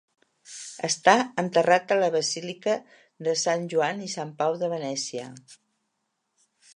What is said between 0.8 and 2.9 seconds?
Està enterrat a la Basílica